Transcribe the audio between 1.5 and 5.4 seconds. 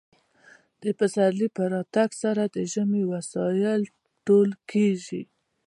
په راتګ سره د ژمي وسایل ټول کیږي